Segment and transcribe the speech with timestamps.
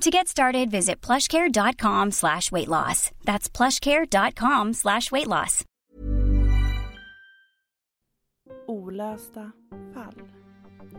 [0.00, 3.10] To get started, visit plushcare.com slash weight loss.
[3.24, 5.64] That's plushcare.com slash weight loss.
[8.66, 9.50] Olösta
[9.94, 10.22] fall.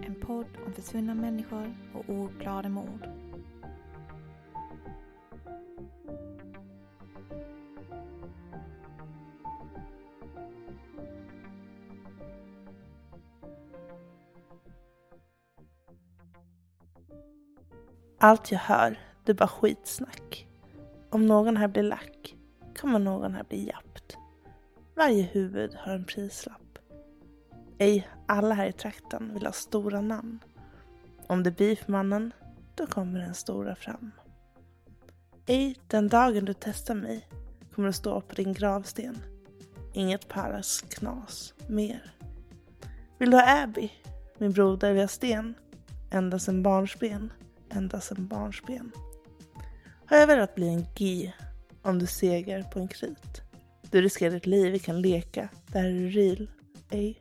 [0.04, 3.08] En podd om försvunna människor och ouppklarade mord.
[18.20, 20.48] Allt jag hör, det är bara skitsnack.
[21.10, 22.36] Om någon här blir lack
[22.80, 24.18] kommer någon här bli jappt.
[24.96, 26.80] Varje huvud har en prislapp.
[27.78, 30.40] Ej, alla här i trakten vill ha stora namn.
[31.28, 32.32] Om det är beefmannen,
[32.76, 34.12] då kommer den stora fram.
[35.46, 37.28] Ej, den dagen du testar mig
[37.76, 39.18] kommer det stå på din gravsten.
[39.94, 42.14] Inget paras knas mer.
[43.18, 43.92] Vill du ha Abby?
[44.38, 45.54] Min broder via sten.
[46.14, 47.34] Ända sen barnsben,
[47.70, 48.92] ända sen barnsben.
[50.06, 51.34] Har jag velat bli en G
[51.82, 53.42] om du seger på en krit?
[53.92, 55.50] Du riskerar ditt liv, vi kan leka.
[55.68, 56.52] Det här är real,
[56.90, 57.20] ej.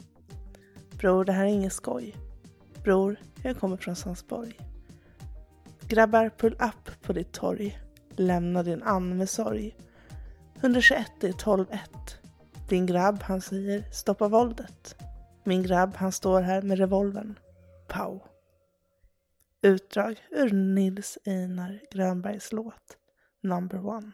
[0.99, 2.17] Bror, det här är inget skoj.
[2.85, 4.59] Bror, jag kommer från Sandsborg.
[5.81, 7.79] Grabbar, pull up på ditt torg.
[8.17, 9.77] Lämna din an med sorg.
[10.57, 11.79] 121 är 12-1.
[12.69, 14.97] Din grabb, han säger stoppa våldet.
[15.45, 17.39] Min grabb, han står här med revolvern.
[17.89, 18.32] Pow.
[19.65, 22.97] Utdrag ur Nils Einar Grönbergs låt
[23.43, 24.13] Number One.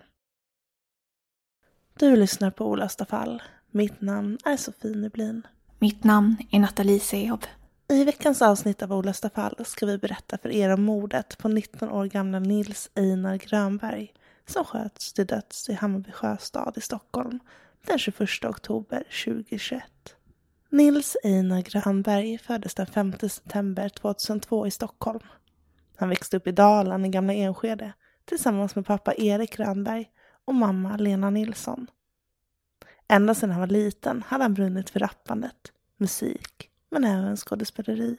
[1.98, 3.42] Du lyssnar på Olösta fall.
[3.70, 5.46] Mitt namn är Sofie Nublin.
[5.78, 7.46] Mitt namn är Nathalie Sehob.
[7.88, 11.90] I veckans avsnitt av Olösta fall ska vi berätta för er om mordet på 19
[11.90, 14.12] år gamla Nils Einar Grönberg
[14.46, 17.40] som sköts till döds i Hammarby sjöstad i Stockholm
[17.86, 19.82] den 21 oktober 2021.
[20.70, 25.20] Nils Einar Grönberg föddes den 5 september 2002 i Stockholm.
[25.96, 27.92] Han växte upp i Dalarna i Gamla Enskede
[28.24, 30.10] tillsammans med pappa Erik Grönberg
[30.44, 31.86] och mamma Lena Nilsson.
[33.08, 38.16] Ända sedan han var liten hade han brunnit för rappandet, musik, men även skådespeleri.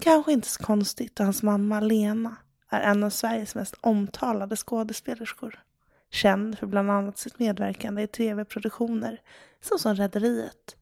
[0.00, 2.36] Kanske inte så konstigt då hans mamma Lena
[2.70, 5.62] är en av Sveriges mest omtalade skådespelerskor.
[6.10, 9.20] Känd för bland annat sitt medverkande i tv-produktioner
[9.60, 10.76] såsom Rederiet,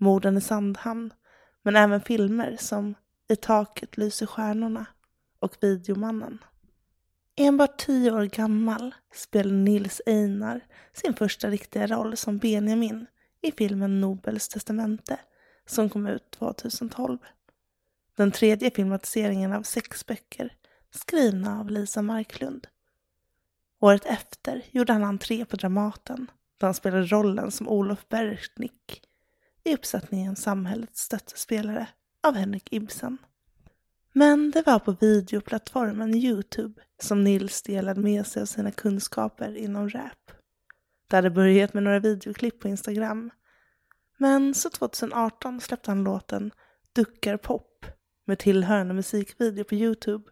[0.00, 1.12] Morden i Sandhamn,
[1.62, 2.94] men även filmer som
[3.28, 4.86] I taket lyser stjärnorna
[5.38, 6.38] och Videomannen.
[7.36, 10.60] Enbart tio år gammal spelade Nils Einar
[10.92, 13.06] sin första riktiga roll som Benjamin
[13.42, 15.20] i filmen Nobels testamente
[15.66, 17.18] som kom ut 2012.
[18.16, 20.52] Den tredje filmatiseringen av sex böcker
[20.90, 22.66] skrivna av Lisa Marklund.
[23.80, 29.02] Året efter gjorde han entré på Dramaten där han spelade rollen som Olof Berchnick
[29.64, 31.88] i uppsättningen Samhällets stöttespelare
[32.22, 33.18] av Henrik Ibsen.
[34.12, 39.90] Men det var på videoplattformen Youtube som Nils delade med sig av sina kunskaper inom
[39.90, 40.32] rap.
[41.08, 43.30] Det hade börjat med några videoklipp på Instagram.
[44.18, 46.50] Men så 2018 släppte han låten
[46.92, 47.86] Duckar pop
[48.24, 50.24] med tillhörande musikvideo på Youtube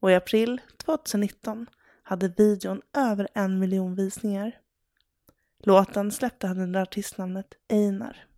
[0.00, 1.66] och i april 2019
[2.02, 4.58] hade videon över en miljon visningar.
[5.62, 8.29] Låten släppte han under artistnamnet Einar.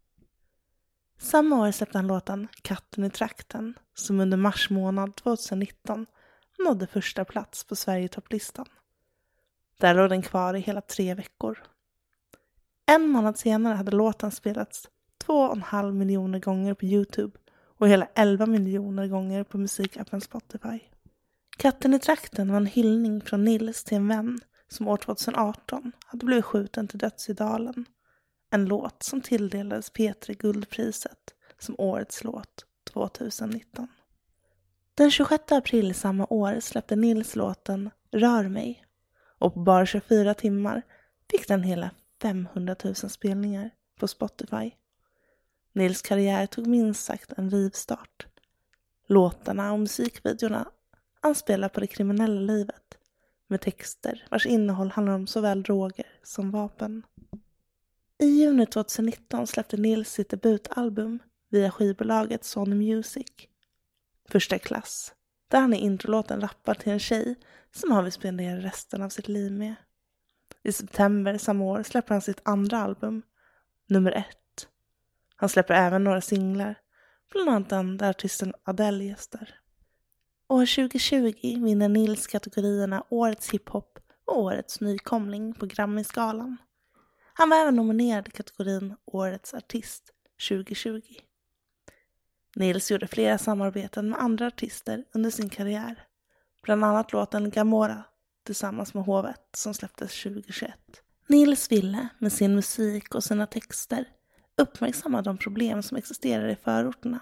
[1.22, 6.06] Samma år släppte han låten Katten i trakten som under mars månad 2019
[6.58, 8.66] nådde första plats på Sverigetopplistan.
[9.78, 11.58] Där låg den kvar i hela tre veckor.
[12.86, 14.88] En månad senare hade låten spelats
[15.18, 17.38] två och en halv miljoner gånger på Youtube
[17.78, 20.80] och hela 11 miljoner gånger på musikappen Spotify.
[21.56, 26.26] Katten i trakten var en hyllning från Nils till en vän som år 2018 hade
[26.26, 27.86] blivit skjuten till döds i dalen.
[28.54, 33.88] En låt som tilldelades P3 Guldpriset som årets låt 2019.
[34.94, 38.84] Den 26 april samma år släppte Nils låten Rör mig
[39.38, 40.82] och på bara 24 timmar
[41.30, 41.90] fick den hela
[42.22, 44.70] 500 000 spelningar på Spotify.
[45.72, 48.26] Nils karriär tog minst sagt en rivstart.
[49.06, 50.70] Låtarna och musikvideorna
[51.20, 52.98] anspelar på det kriminella livet
[53.46, 57.02] med texter vars innehåll handlar om såväl droger som vapen.
[58.22, 61.18] I juni 2019 släppte Nils sitt debutalbum
[61.50, 63.26] via skivbolaget Sony Music.
[64.28, 65.14] Första klass,
[65.48, 67.34] där han i introlåten rappar till en tjej
[67.74, 69.74] som han vill spendera resten av sitt liv med.
[70.62, 73.22] I september samma år släpper han sitt andra album,
[73.88, 74.68] nummer ett.
[75.36, 76.74] Han släpper även några singlar,
[77.32, 79.54] bland annat den där artisten Adele gästar.
[80.48, 86.56] År 2020 vinner Nils kategorierna Årets hiphop och Årets nykomling på Grammisgalan.
[87.34, 90.10] Han var även nominerad i kategorin Årets artist
[90.48, 91.00] 2020.
[92.56, 96.06] Nils gjorde flera samarbeten med andra artister under sin karriär.
[96.62, 98.04] Bland annat låten Gamora
[98.44, 100.74] tillsammans med Hovet som släpptes 2021.
[101.26, 104.08] Nils ville med sin musik och sina texter
[104.56, 107.20] uppmärksamma de problem som existerar i förorterna.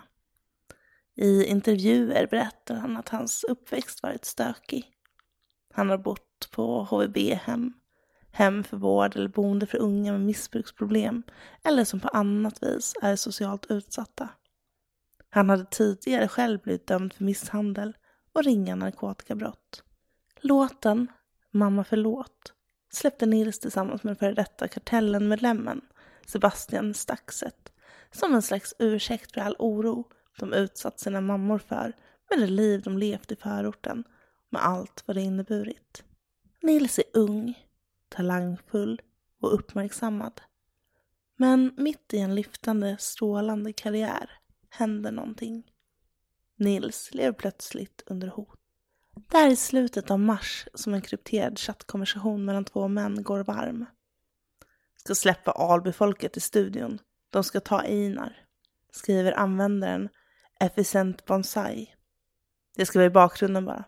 [1.14, 4.84] I intervjuer berättar han att hans uppväxt varit stökig.
[5.72, 7.72] Han har bott på HVB-hem,
[8.32, 11.23] hem för vård eller boende för unga med missbruksproblem
[11.62, 14.29] eller som på annat vis är socialt utsatta.
[15.31, 17.97] Han hade tidigare själv blivit dömd för misshandel
[18.32, 19.82] och ringa narkotikabrott.
[20.41, 21.09] Låten
[21.53, 22.53] Mamma förlåt
[22.93, 25.81] släppte Nils tillsammans med den före detta Kartellen-medlemmen
[26.27, 27.73] Sebastian Staxet
[28.11, 30.05] som en slags ursäkt för all oro
[30.38, 31.93] de utsatt sina mammor för
[32.31, 34.05] med det liv de levt i förorten
[34.50, 36.05] med allt vad det inneburit.
[36.62, 37.59] Nils är ung,
[38.10, 39.00] talangfull
[39.40, 40.40] och uppmärksammad.
[41.36, 44.30] Men mitt i en lyftande, strålande karriär
[44.70, 45.72] händer någonting.
[46.56, 48.58] Nils lever plötsligt under hot.
[49.30, 53.86] Det är i slutet av mars som en krypterad chattkonversation mellan två män går varm.
[54.96, 56.98] Ska släppa Albyfolket i studion.
[57.30, 58.46] De ska ta Einar,
[58.92, 60.08] skriver användaren
[60.60, 61.94] Efficient Bonsai.
[62.76, 63.84] Det ska vara i bakgrunden bara.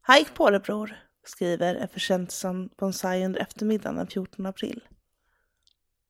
[0.00, 2.42] Hajk på det bror, skriver Efficient
[2.76, 4.84] Bonsai under eftermiddagen den 14 april.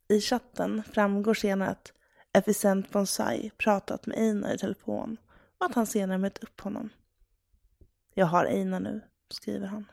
[0.08, 1.92] I chatten framgår senare att
[2.32, 5.16] Efficient Bonsai pratat med Einar i telefon
[5.58, 6.90] och att han senare mött upp honom.
[8.14, 9.84] Jag har Einar nu, skriver han.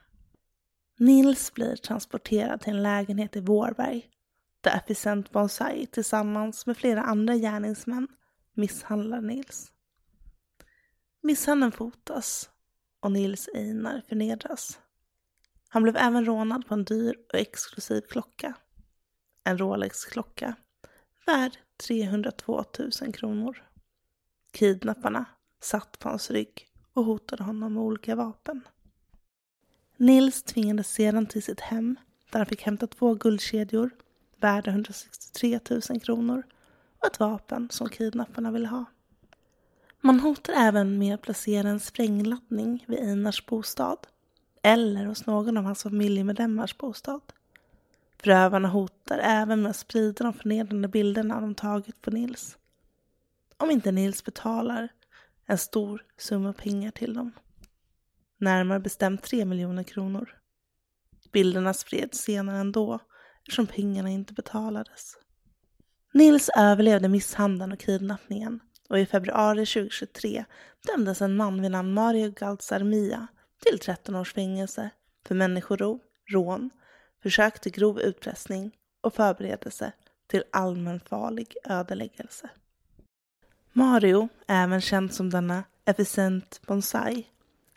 [0.98, 4.10] Nils blir transporterad till en lägenhet i Vårberg
[4.60, 8.08] där Efficient Bonsai tillsammans med flera andra gärningsmän
[8.54, 9.72] misshandlar Nils.
[11.22, 12.50] Misshandeln fotas
[13.00, 14.78] och Nils Einar förnedras.
[15.74, 18.54] Han blev även rånad på en dyr och exklusiv klocka.
[19.44, 20.54] En Rolex-klocka
[21.26, 22.64] värd 302
[23.02, 23.62] 000 kronor.
[24.52, 25.24] Kidnapparna
[25.60, 28.60] satt på hans rygg och hotade honom med olika vapen.
[29.96, 31.96] Nils tvingades sedan till sitt hem
[32.30, 33.90] där han fick hämta två guldkedjor
[34.36, 35.60] värda 163
[35.90, 36.42] 000 kronor
[36.98, 38.84] och ett vapen som kidnapparna ville ha.
[40.00, 44.06] Man hotar även med att placera en sprängladdning vid Einars bostad
[44.64, 47.20] eller hos någon av hans familjemedlemmars bostad.
[48.22, 52.58] Förövarna hotar även med att sprida de förnedrande bilderna de tagit på Nils.
[53.56, 54.88] Om inte Nils betalar
[55.46, 57.32] en stor summa pengar till dem.
[58.38, 60.38] Närmare bestämt tre miljoner kronor.
[61.32, 62.98] Bilderna spreds senare ändå
[63.38, 65.16] eftersom pengarna inte betalades.
[66.14, 70.44] Nils överlevde misshandeln och kidnappningen och i februari 2023
[70.86, 73.26] dömdes en man vid namn Mario Galtzarmia
[73.66, 74.90] till 13 års fängelse
[75.26, 76.70] för människorov, rån,
[77.22, 79.92] försök till grov utpressning och förberedelse
[80.26, 82.50] till allmänfarlig ödeläggelse.
[83.72, 87.26] Mario, även känd som denna Efficient Bonsai,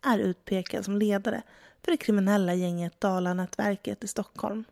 [0.03, 1.43] är utpekad som ledare
[1.83, 4.63] för det kriminella gänget Dalanätverket i Stockholm.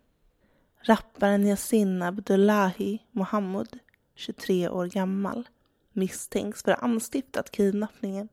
[0.81, 3.79] Rapparen Yasin Abdullahi Mohammed,
[4.15, 5.47] 23 år gammal,
[5.91, 8.29] misstänks för att ha anstiftat kidnappningen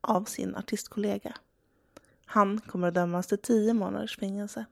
[0.00, 1.36] av sin artistkollega.
[2.26, 4.64] Han kommer att dömas till tio månaders fängelse.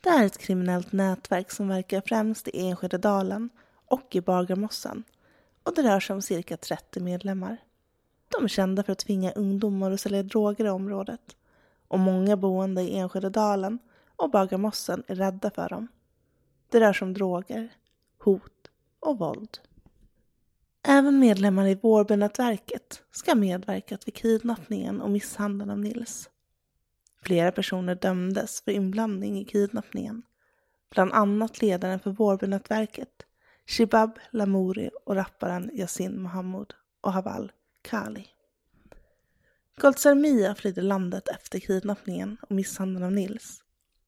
[0.00, 3.50] Det är ett kriminellt nätverk som verkar främst i Enskededalen
[3.86, 5.04] och i Bagarmossen
[5.62, 7.56] och det rör sig om cirka 30 medlemmar.
[8.28, 11.36] De är kända för att tvinga ungdomar att sälja droger i området
[11.88, 13.78] och många boende i Enskededalen
[14.16, 15.88] och Bagarmossen är rädda för dem.
[16.68, 17.68] Det rör sig om droger,
[18.18, 18.70] hot
[19.00, 19.58] och våld.
[20.86, 26.30] Även medlemmar i Vårbynätverket ska ha medverkat vid kidnappningen och misshandeln av Nils.
[27.22, 30.22] Flera personer dömdes för inblandning i kidnappningen.
[30.90, 33.26] Bland annat ledaren för Vårbynätverket,
[33.66, 38.26] Shibab Lamouri och rapparen Yasin Mohammed och Haval Kali.
[39.76, 43.62] Goldsarmia flydde landet efter kidnappningen och misshandeln av Nils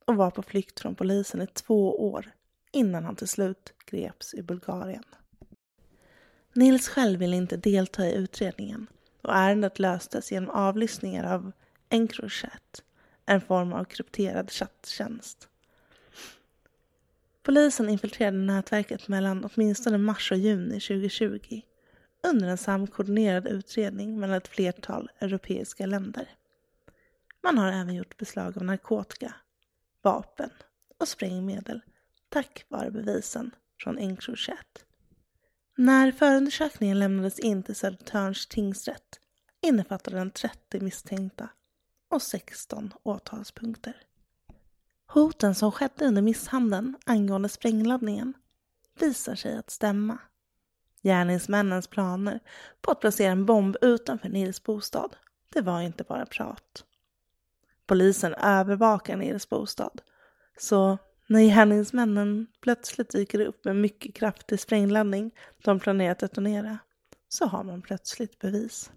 [0.04, 2.32] och var på flykt från polisen i två år
[2.72, 5.04] innan han till slut greps i Bulgarien.
[6.56, 8.86] Nils själv ville inte delta i utredningen
[9.22, 11.52] och ärendet löstes genom avlyssningar av
[11.88, 12.82] Encrochat,
[13.26, 15.48] en form av krypterad chatttjänst.
[17.42, 21.60] Polisen infiltrerade nätverket mellan åtminstone mars och juni 2020
[22.22, 26.28] under en samkoordinerad utredning mellan ett flertal europeiska länder.
[27.42, 29.34] Man har även gjort beslag av narkotika,
[30.02, 30.50] vapen
[30.98, 31.80] och sprängmedel
[32.28, 34.84] tack vare bevisen från Encrochat.
[35.78, 39.20] När förundersökningen lämnades in till Södertörns tingsrätt
[39.62, 41.48] innefattade den 30 misstänkta
[42.10, 43.96] och 16 åtalspunkter.
[45.06, 48.34] Hoten som skedde under misshandeln angående sprängladdningen
[48.98, 50.18] visar sig att stämma.
[51.02, 52.40] Gärningsmännens planer
[52.80, 55.16] på att placera en bomb utanför Nils bostad,
[55.52, 56.84] det var inte bara prat.
[57.86, 60.02] Polisen övervakar Nils bostad,
[60.58, 65.30] så när gärningsmännen plötsligt dyker upp med mycket kraftig sprängladdning
[65.64, 66.78] de planerar att detonera,
[67.28, 68.90] så har man plötsligt bevis.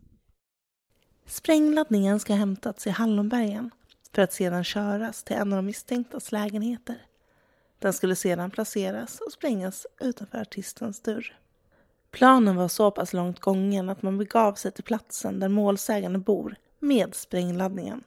[1.26, 3.72] Sprängladdningen ska ha hämtats i Hallonbergen
[4.14, 7.06] för att sedan köras till en av de misstänktas lägenheter.
[7.80, 11.36] Den skulle sedan placeras och sprängas utanför artistens dörr.
[12.12, 16.56] Planen var så pass långt gången att man begav sig till platsen där målsägande bor
[16.80, 18.04] med sprängladdningen,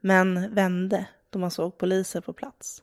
[0.00, 2.82] men vände då man såg poliser på plats,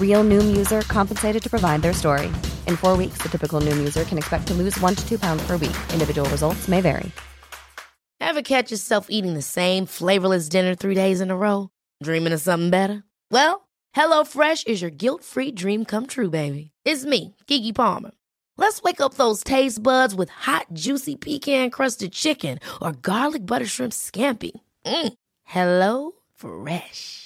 [0.00, 2.28] Real Noom user compensated to provide their story.
[2.66, 5.46] In four weeks, the typical Noom user can expect to lose one to two pounds
[5.46, 5.76] per week.
[5.92, 7.12] Individual results may vary.
[8.18, 11.68] Ever catch yourself eating the same flavorless dinner three days in a row?
[12.02, 13.04] Dreaming of something better?
[13.30, 16.72] Well, HelloFresh is your guilt free dream come true, baby.
[16.84, 18.10] It's me, Gigi Palmer.
[18.58, 23.66] Let's wake up those taste buds with hot, juicy pecan crusted chicken or garlic butter
[23.66, 24.52] shrimp scampi.
[24.84, 25.12] Mm.
[25.44, 27.25] Hello Fresh.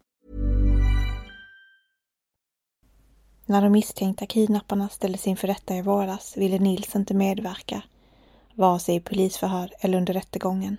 [3.51, 7.81] När de misstänkta kidnapparna ställdes inför rätta i våras ville Nils inte medverka,
[8.53, 10.77] vare sig i polisförhör eller under rättegången.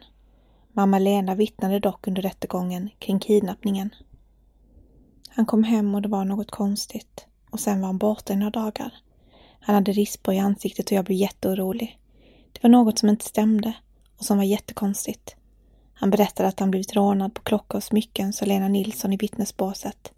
[0.73, 3.91] Mamma Lena vittnade dock under rättegången kring kidnappningen.
[5.29, 8.51] Han kom hem och det var något konstigt och sen var han borta i några
[8.51, 8.95] dagar.
[9.61, 11.99] Han hade rispor i ansiktet och jag blev jätteorolig.
[12.53, 13.73] Det var något som inte stämde
[14.19, 15.37] och som var jättekonstigt.
[15.95, 20.13] Han berättade att han blivit rånad på klocka och smycken, sa Lena Nilsson i vittnesbåset.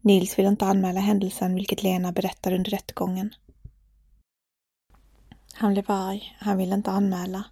[0.00, 3.34] Nils ville inte anmäla händelsen, vilket Lena berättar under rättegången.
[5.52, 6.36] Han blev arg.
[6.40, 7.44] Han ville inte anmäla.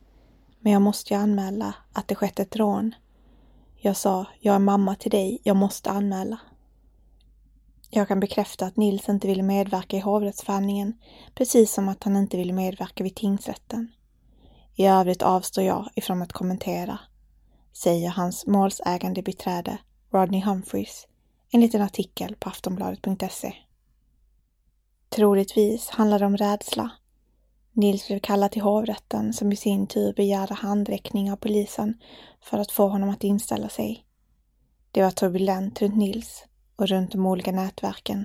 [0.61, 2.95] Men jag måste ju anmäla att det skett ett rån.
[3.77, 6.39] Jag sa, jag är mamma till dig, jag måste anmäla.
[7.91, 10.99] Jag kan bekräfta att Nils inte ville medverka i hovrättsförhandlingen,
[11.35, 13.93] precis som att han inte ville medverka vid tingsrätten.
[14.75, 16.99] I övrigt avstår jag ifrån att kommentera,
[17.73, 19.79] säger hans målsägande biträde
[20.11, 21.07] Rodney Humphreys
[21.53, 23.53] enligt en artikel på aftonbladet.se.
[25.09, 26.91] Troligtvis handlar det om rädsla.
[27.73, 31.95] Nils blev kallad till hovrätten som i sin tur begärde handräckning av polisen
[32.41, 34.05] för att få honom att inställa sig.
[34.91, 36.45] Det var turbulent runt Nils
[36.77, 38.25] och runt de olika nätverken.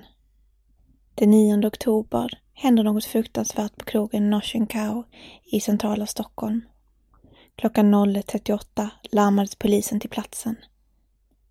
[1.14, 5.04] Den 9 oktober händer något fruktansvärt på krogen Notion Cow
[5.52, 6.60] i centrala Stockholm.
[7.56, 10.56] Klockan 01.38 larmades polisen till platsen.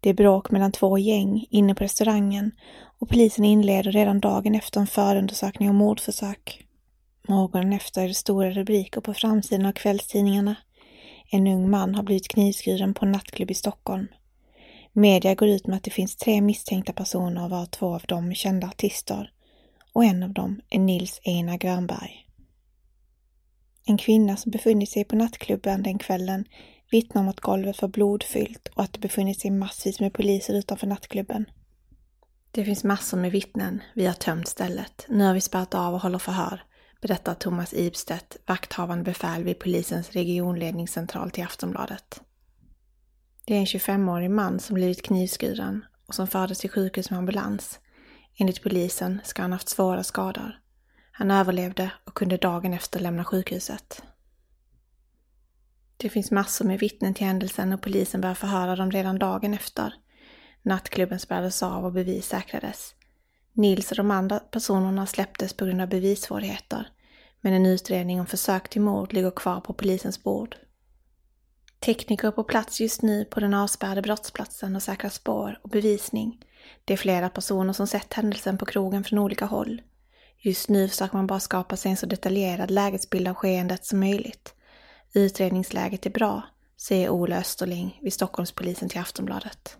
[0.04, 2.52] Det är bråk mellan två gäng inne på restaurangen
[3.00, 6.66] och polisen inleder redan dagen efter en förundersökning om mordförsök.
[7.28, 10.56] Morgonen efter är det stora rubriker på framsidan av kvällstidningarna.
[11.32, 14.08] En ung man har blivit knivskuren på en nattklubb i Stockholm.
[14.94, 18.36] Media går ut med att det finns tre misstänkta personer var två av dem är
[18.36, 19.32] kända artister
[19.94, 22.28] och en av dem är Nils Einar Grönberg.
[23.86, 26.46] En kvinna som befunnit sig på nattklubben den kvällen
[26.92, 30.88] vittnar om att golvet var blodfyllt och att det befunnit sig massvis med poliser utanför
[30.88, 31.46] nattklubben.
[32.52, 33.82] Det finns massor med vittnen.
[33.94, 35.06] Vi har tömt stället.
[35.10, 36.64] Nu har vi spärrat av och håller förhör,
[37.02, 42.22] berättar Thomas Ibstedt, vakthavande befäl vid polisens regionledningscentral till Aftonbladet.
[43.46, 47.80] Det är en 25-årig man som blivit knivskuren och som fördes till sjukhus med ambulans.
[48.38, 50.60] Enligt polisen ska han haft svåra skador.
[51.12, 54.04] Han överlevde och kunde dagen efter lämna sjukhuset.
[56.02, 59.94] Det finns massor med vittnen till händelsen och polisen började förhöra dem redan dagen efter.
[60.62, 62.94] Nattklubben spärrades av och bevis säkrades.
[63.54, 66.88] Nils och de andra personerna släpptes på grund av bevissvårigheter,
[67.42, 70.56] men en utredning om försök till mord ligger kvar på polisens bord.
[71.80, 76.46] Tekniker är på plats just nu på den avspärrade brottsplatsen och säkrar spår och bevisning.
[76.86, 79.82] Det är flera personer som sett händelsen på krogen från olika håll.
[80.38, 84.56] Just nu försöker man bara skapa sig en så detaljerad lägesbild av skeendet som möjligt.
[85.14, 86.44] Utredningsläget är bra,
[86.78, 89.78] säger Ola Österling vid Stockholmspolisen till Aftonbladet.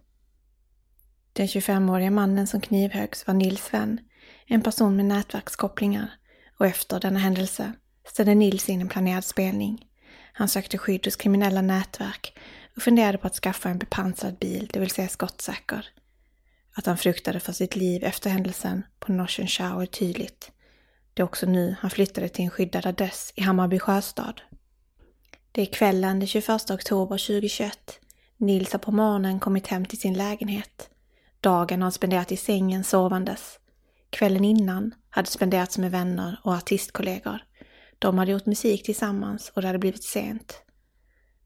[1.34, 4.00] Den 25-årige mannen som knivhögs var Nils vän,
[4.46, 6.14] en person med nätverkskopplingar
[6.58, 7.74] och efter denna händelse
[8.08, 9.88] ställde Nils in en planerad spelning.
[10.34, 12.38] Han sökte skydd hos kriminella nätverk
[12.76, 15.86] och funderade på att skaffa en bepansrad bil, det vill säga skottsäker.
[16.74, 20.52] Att han fruktade för sitt liv efter händelsen på Norsen Show är tydligt.
[21.14, 24.42] Det är också nu han flyttade till en skyddad adress i Hammarby sjöstad.
[25.54, 28.00] Det är kvällen den 21 oktober 2021.
[28.38, 30.90] Nils har på morgonen kommit hem till sin lägenhet.
[31.42, 33.60] Dagen har han spenderat i sängen sovandes.
[34.10, 37.40] Kvällen innan hade spenderats med vänner och artistkollegor.
[38.00, 40.62] De hade gjort musik tillsammans och det hade blivit sent.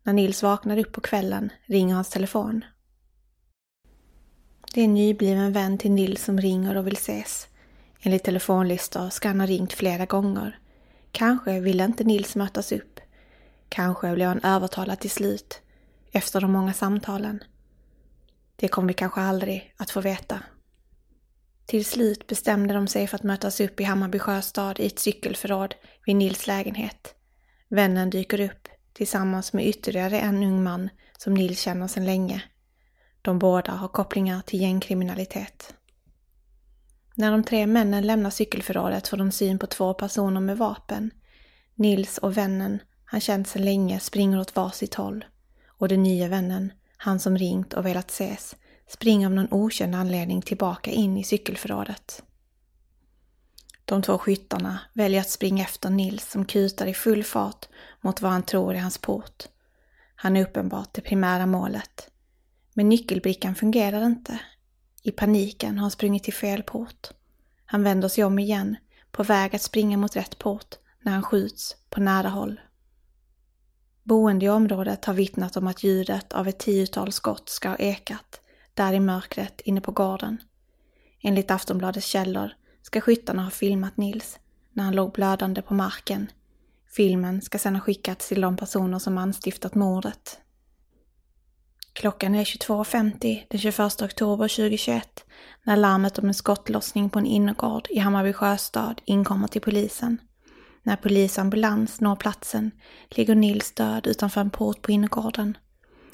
[0.03, 2.65] När Nils vaknade upp på kvällen ringer hans telefon.
[4.73, 7.47] Det är en nybliven vän till Nils som ringer och vill ses.
[8.01, 10.59] Enligt telefonlistor ska han ha ringt flera gånger.
[11.11, 12.94] Kanske ville inte Nils mötas upp.
[13.69, 15.61] Kanske blev han övertalad till slut,
[16.11, 17.43] efter de många samtalen.
[18.55, 20.39] Det kommer vi kanske aldrig att få veta.
[21.65, 25.75] Till slut bestämde de sig för att mötas upp i Hammarby sjöstad i ett cykelförråd
[26.05, 27.15] vid Nils lägenhet.
[27.69, 32.43] Vännen dyker upp tillsammans med ytterligare en ung man som Nils känner sedan länge.
[33.21, 35.73] De båda har kopplingar till gängkriminalitet.
[37.15, 41.11] När de tre männen lämnar cykelförrådet får de syn på två personer med vapen.
[41.75, 42.79] Nils och vännen
[43.15, 45.25] han känt sedan länge springer åt varsitt håll.
[45.67, 48.55] Och den nya vännen, han som ringt och velat ses,
[48.87, 52.23] springer av någon okänd anledning tillbaka in i cykelförrådet.
[53.85, 57.67] De två skyttarna väljer att springa efter Nils som kutar i full fart
[58.01, 59.43] mot vad han tror är hans port.
[60.15, 62.09] Han är uppenbart det primära målet.
[62.73, 64.39] Men nyckelbrickan fungerar inte.
[65.01, 67.09] I paniken har han sprungit till fel port.
[67.65, 68.75] Han vänder sig om igen,
[69.11, 72.59] på väg att springa mot rätt port, när han skjuts på nära håll.
[74.07, 78.41] Boende i området har vittnat om att ljudet av ett tiotal skott ska ha ekat
[78.73, 80.37] där i mörkret inne på gården.
[81.21, 84.39] Enligt Aftonbladets källor ska skyttarna ha filmat Nils
[84.73, 86.31] när han låg blödande på marken.
[86.95, 90.39] Filmen ska sedan ha skickats till de personer som anstiftat mordet.
[91.93, 95.25] Klockan är 22.50 den 21 oktober 2021
[95.63, 100.17] när larmet om en skottlossning på en innergård i Hammarby sjöstad inkommer till polisen.
[100.85, 102.71] När polisambulans når platsen
[103.09, 105.57] ligger Nils död utanför en port på innergården.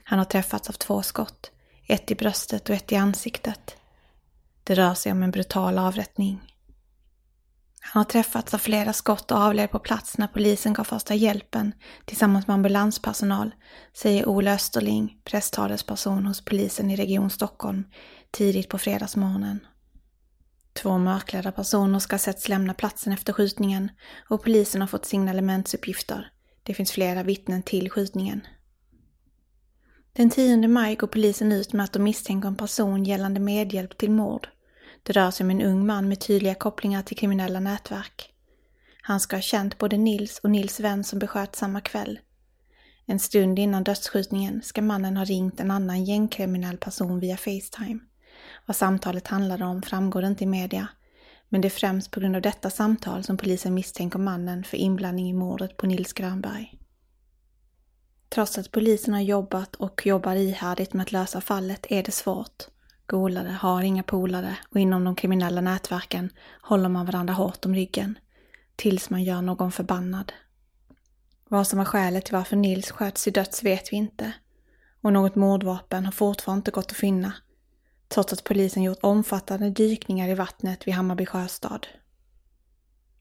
[0.03, 1.51] Han har träffats av två skott,
[1.87, 3.75] ett i bröstet och ett i ansiktet.
[4.63, 6.41] Det rör sig om en brutal avrättning.
[7.81, 11.73] Han har träffats av flera skott och avled på plats när polisen gav första hjälpen
[12.05, 13.51] tillsammans med ambulanspersonal,
[13.93, 17.83] säger Ola Österling, presstalesperson hos polisen i Region Stockholm,
[18.31, 19.59] tidigt på fredagsmorgonen.
[20.73, 23.91] Två mörklädda personer ska ha setts lämna platsen efter skjutningen
[24.29, 26.31] och polisen har fått signalementsuppgifter.
[26.63, 28.41] Det finns flera vittnen till skjutningen.
[30.13, 34.11] Den 10 maj går polisen ut med att de misstänker en person gällande medhjälp till
[34.11, 34.47] mord.
[35.03, 38.29] Det rör sig om en ung man med tydliga kopplingar till kriminella nätverk.
[39.01, 42.19] Han ska ha känt både Nils och Nils vän som besköt samma kväll.
[43.05, 47.99] En stund innan dödsskjutningen ska mannen ha ringt en annan gängkriminell person via Facetime.
[48.65, 50.87] Vad samtalet handlade om framgår inte i media,
[51.49, 55.29] men det är främst på grund av detta samtal som polisen misstänker mannen för inblandning
[55.29, 56.77] i mordet på Nils Grönberg.
[58.29, 62.67] Trots att polisen har jobbat och jobbar ihärdigt med att lösa fallet är det svårt.
[63.05, 66.29] Golare har inga polare och inom de kriminella nätverken
[66.61, 68.17] håller man varandra hårt om ryggen.
[68.75, 70.33] tills man gör någon förbannad.
[71.49, 74.33] Vad som var skälet till varför Nils sköts till döds vet vi inte.
[75.01, 77.33] Och något mordvapen har fortfarande inte gått att finna.
[78.13, 81.87] Trots att polisen gjort omfattande dykningar i vattnet vid Hammarby sjöstad.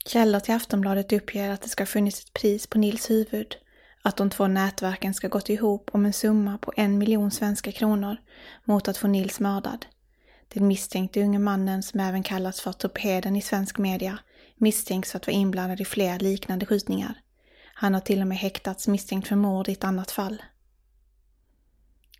[0.04, 3.56] Källor till Aftonbladet uppger att det ska ha funnits ett pris på Nils huvud,
[4.02, 8.16] att de två nätverken ska gått ihop om en summa på en miljon svenska kronor
[8.64, 9.86] mot att få Nils mördad.
[10.48, 14.18] Den misstänkte unge mannen, som även kallats för torpeden i svensk media,
[14.56, 17.20] misstänks för att vara inblandad i flera liknande skjutningar.
[17.74, 20.42] Han har till och med häktats misstänkt för mord i ett annat fall.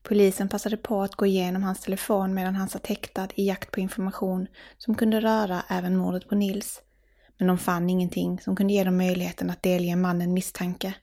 [0.03, 3.81] Polisen passade på att gå igenom hans telefon medan han satt häktad i jakt på
[3.81, 4.47] information
[4.79, 6.83] som kunde röra även mordet på Nils.
[7.39, 10.95] Men de fann ingenting som kunde ge dem möjligheten att delge mannen misstanke.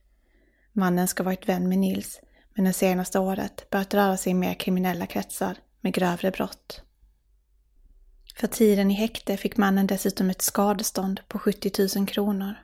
[0.74, 2.22] Mannen ska varit vän med Nils,
[2.56, 6.82] men det senaste året börjat röra sig i mer kriminella kretsar med grövre brott.
[8.36, 12.56] För tiden i häkte fick mannen dessutom ett skadestånd på 70 000 kronor.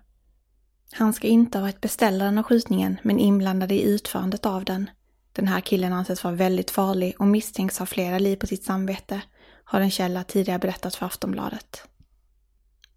[0.92, 4.90] Han ska inte ha varit beställaren av skjutningen, men inblandad i utförandet av den.
[5.34, 9.22] Den här killen anses vara väldigt farlig och misstänks ha flera liv på sitt samvete,
[9.64, 11.88] har en källa tidigare berättat för Aftonbladet.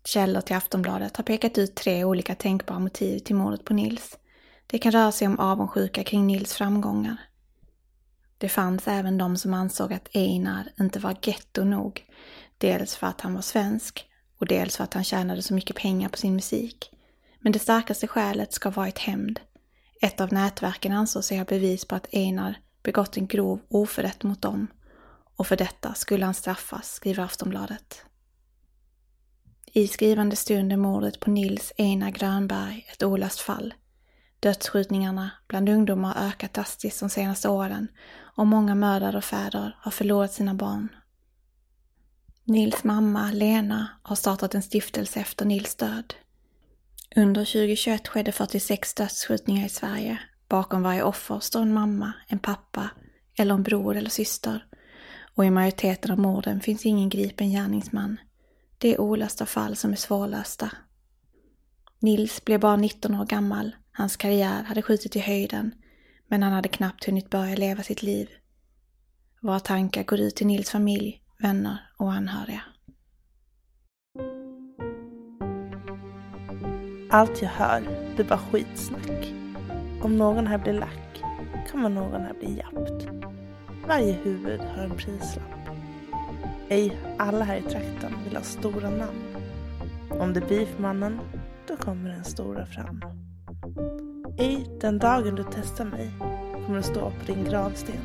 [0.04, 4.18] Källor till Aftonbladet har pekat ut tre olika tänkbara motiv till mordet på Nils.
[4.66, 7.16] Det kan röra sig om avundsjuka kring Nils framgångar.
[8.38, 12.04] Det fanns även de som ansåg att Einar inte var getto nog,
[12.58, 14.06] dels för att han var svensk
[14.38, 16.90] och dels för att han tjänade så mycket pengar på sin musik.
[17.40, 19.40] Men det starkaste skälet ska ha varit hämnd.
[20.02, 24.42] Ett av nätverken ansåg sig ha bevis på att Einar begått en grov oförrätt mot
[24.42, 24.66] dem
[25.36, 28.02] och för detta skulle han straffas, skriver Aftonbladet.
[29.72, 33.74] I skrivande stund är mordet på Nils Einar Grönberg ett olöst fall.
[34.40, 37.88] Dödsskjutningarna bland ungdomar har ökat drastiskt de senaste åren
[38.36, 40.88] och många mördare och fäder har förlorat sina barn.
[42.44, 46.14] Nils mamma, Lena, har startat en stiftelse efter Nils död.
[47.18, 50.18] Under 2021 skedde 46 dödsskjutningar i Sverige.
[50.48, 52.90] Bakom varje offer står en mamma, en pappa
[53.38, 54.66] eller en bror eller syster.
[55.34, 58.16] Och i majoriteten av morden finns ingen gripen gärningsman.
[58.78, 60.70] Det är olösta fall som är svårlösta.
[62.00, 63.76] Nils blev bara 19 år gammal.
[63.92, 65.74] Hans karriär hade skjutit i höjden,
[66.28, 68.28] men han hade knappt hunnit börja leva sitt liv.
[69.40, 72.62] Våra tankar går ut till Nils familj, vänner och anhöriga.
[77.10, 77.82] Allt jag hör,
[78.16, 79.34] det är bara skitsnack.
[80.02, 81.22] Om någon här blir lack,
[81.70, 83.08] kommer någon här bli jappt.
[83.88, 85.68] Varje huvud har en prislapp.
[86.68, 89.36] Ej, alla här i trakten vill ha stora namn.
[90.10, 91.20] Om det blir för mannen,
[91.68, 93.04] då kommer den stora fram.
[94.38, 96.10] Ej, den dagen du testar mig
[96.66, 98.00] kommer det stå på din gravsten.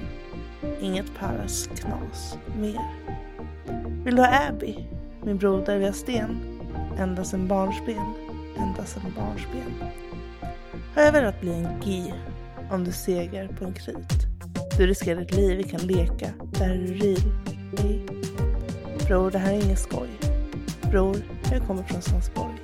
[0.81, 2.81] Inget paras knas mer.
[4.03, 4.87] Vill du ha Abby,
[5.23, 6.59] min broder vi har sten,
[6.97, 9.73] ända sedan barnsben ända sedan barnsben.
[10.95, 12.13] Har jag velat bli en G
[12.71, 14.27] om du seger på en krit.
[14.77, 16.29] Du riskerar ditt liv, vi kan leka.
[16.59, 17.31] Där är du real.
[19.07, 20.09] Bror, det här är inget skoj.
[20.81, 21.17] Bror,
[21.51, 22.55] jag kommer från Sandsborg.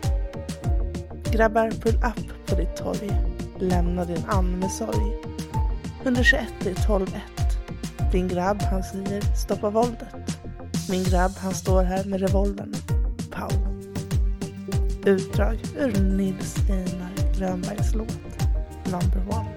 [1.32, 3.12] Grabbar, pull up på ditt torg.
[3.60, 5.14] Lämna din and med sorg.
[6.04, 8.12] 121 är 12 1.
[8.12, 10.16] Din grabb, han säger stoppa våldet.
[10.90, 12.76] Min grabb, han står här med revolvern.
[15.08, 18.44] Utdrag ur Nils Einar Grönbergs låt
[18.86, 19.57] Number One.